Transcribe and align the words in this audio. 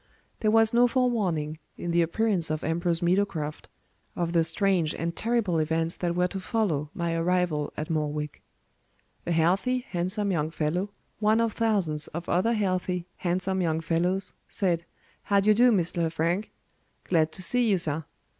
There 0.39 0.49
was 0.49 0.73
no 0.73 0.87
forewarning, 0.87 1.59
in 1.77 1.91
the 1.91 2.01
appearance 2.01 2.49
of 2.49 2.63
Ambrose 2.63 3.03
Meadowcroft, 3.03 3.69
of 4.15 4.33
the 4.33 4.43
strange 4.43 4.95
and 4.95 5.15
terrible 5.15 5.59
events 5.59 5.95
that 5.97 6.15
were 6.15 6.27
to 6.29 6.39
follow 6.39 6.89
my 6.95 7.13
arrival 7.13 7.71
at 7.77 7.91
Morwick. 7.91 8.41
A 9.27 9.31
healthy, 9.31 9.85
handsome 9.89 10.31
young 10.31 10.49
fellow, 10.49 10.89
one 11.19 11.39
of 11.39 11.53
thousands 11.53 12.07
of 12.17 12.27
other 12.27 12.53
healthy, 12.53 13.05
handsome 13.17 13.61
young 13.61 13.79
fellows, 13.79 14.33
said, 14.49 14.85
"How 15.25 15.39
d'ye 15.39 15.53
do, 15.53 15.71
Mr. 15.71 15.97
Lefrank? 16.01 16.49
Glad 17.03 17.31
to 17.33 17.43
see 17.43 17.69
you, 17.69 17.77
sir. 17.77 18.03